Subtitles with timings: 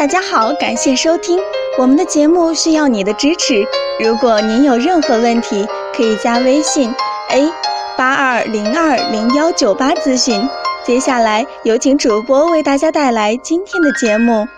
[0.00, 1.38] 大家好，感谢收听
[1.76, 3.62] 我们的节目，需要你的支持。
[4.02, 6.90] 如果您有任何问题，可以加微信
[7.28, 7.52] a
[7.98, 10.48] 八二零二零幺九八咨询。
[10.86, 14.48] 接下来有请主播为大家带来今天的节目。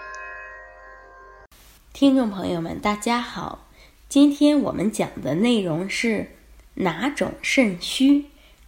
[1.93, 3.67] 听众朋友们，大家好，
[4.09, 6.37] 今天我们讲的内容是
[6.75, 8.27] 哪种肾虚？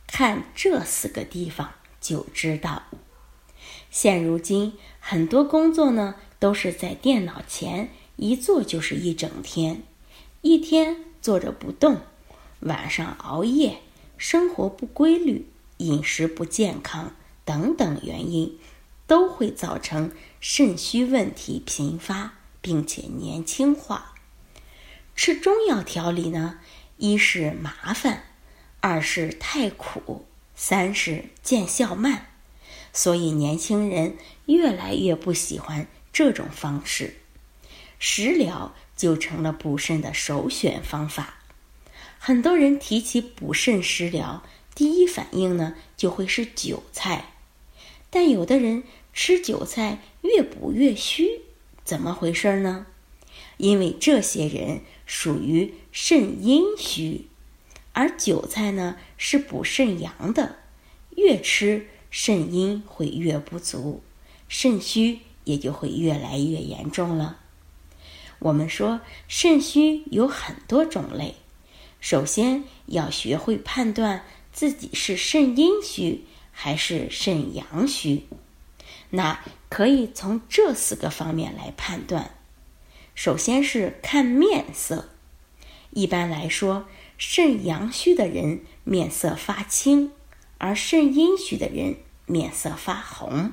[0.09, 1.69] 看这四个地方
[2.01, 2.83] 就知道。
[3.93, 6.17] 现如今很多工作呢。
[6.45, 9.83] 都是在电脑前一坐就是一整天，
[10.43, 12.03] 一天坐着不动，
[12.61, 13.79] 晚上熬夜，
[14.19, 17.15] 生活不规律，饮食不健康
[17.47, 18.59] 等等原因，
[19.07, 24.15] 都会造成肾虚问题频发，并且年轻化。
[25.17, 26.59] 吃中药调理呢，
[26.99, 28.25] 一是麻烦，
[28.81, 32.27] 二是太苦，三是见效慢，
[32.93, 35.89] 所以年轻人越来越不喜欢。
[36.15, 37.17] 这种方式，
[37.99, 41.39] 食疗就成了补肾的首选方法。
[42.21, 44.45] 很多人提起补肾食疗，
[44.77, 47.33] 第一反应呢就会是韭菜。
[48.11, 51.41] 但有的人吃韭菜越补越虚，
[51.85, 52.87] 怎么回事呢？
[53.57, 57.27] 因为这些人属于肾阴虚，
[57.93, 60.59] 而韭菜呢是补肾阳的，
[61.17, 64.05] 越吃肾阴会越不足，
[64.49, 65.19] 肾虚。
[65.45, 67.39] 也就会越来越严重了。
[68.41, 71.37] 我们说肾虚有很多种类，
[72.01, 78.27] 首先要学会判断自己是肾阴虚还是肾阳虚。
[79.11, 82.35] 那可以从这四个方面来判断。
[83.15, 85.09] 首先是看面色，
[85.91, 90.11] 一般来说，肾阳虚的人面色发青，
[90.59, 93.53] 而肾阴虚的人面色发红。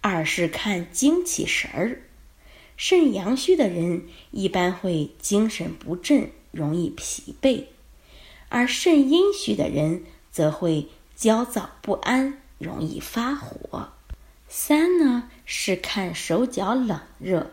[0.00, 2.02] 二是看精气神儿，
[2.76, 7.64] 肾阳虚的人一般会精神不振，容易疲惫；
[8.48, 13.88] 而肾阴虚的人则会焦躁不安，容易发火。
[14.48, 17.50] 三呢是看手脚冷热，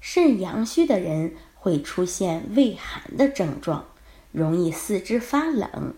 [0.00, 3.88] 肾阳虚的人会出现畏寒的症状，
[4.30, 5.92] 容易四肢发冷；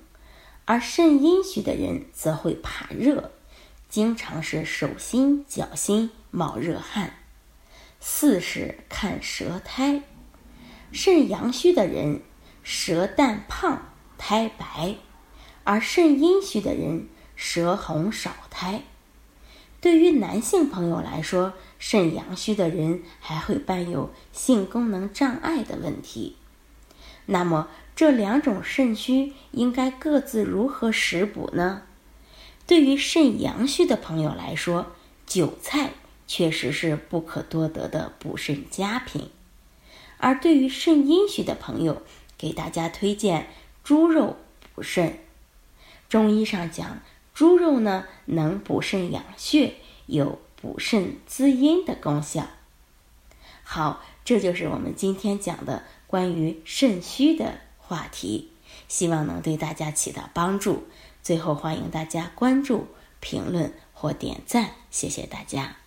[0.65, 3.31] 而肾阴虚的人则会怕热。
[3.89, 7.15] 经常是手心、脚心冒热汗。
[8.01, 10.03] 四是看舌苔，
[10.93, 12.21] 肾阳虚的人
[12.63, 13.89] 舌淡胖、
[14.19, 14.97] 苔白，
[15.65, 18.83] 而肾阴虚的人舌红少苔。
[19.81, 26.37] 对于男性朋友来说，肾阳虚的人还会伴有性功能障碍的问题。
[27.27, 31.83] 那么这两种肾虚应该各自如何食补呢？
[32.67, 34.93] 对于肾阳虚的朋友来说，
[35.25, 35.91] 韭菜
[36.27, 39.31] 确实是不可多得的补肾佳品；
[40.19, 42.03] 而对于肾阴虚的朋友，
[42.37, 43.49] 给大家推荐
[43.85, 44.37] 猪肉
[44.75, 45.21] 补肾。
[46.09, 47.01] 中医上讲，
[47.35, 49.75] 猪肉呢能补肾养血，
[50.07, 52.49] 有补肾滋阴的功效。
[53.63, 58.51] 好，这就是我们今天讲的关于肾虚的话题，
[58.89, 60.87] 希望能对大家起到帮助。
[61.23, 62.87] 最后，欢迎大家关注、
[63.21, 65.86] 评论或点赞，谢谢大家。